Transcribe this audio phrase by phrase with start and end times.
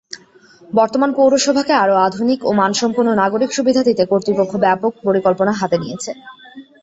[0.69, 6.11] বর্তমান পৌরসভাকে আরো আধুনিক ও মানসম্পন্ন নাগরিক সুবিধা দিতে কর্তৃপক্ষ ব্যাপক পরিকল্পনা হাতে নিয়েছে।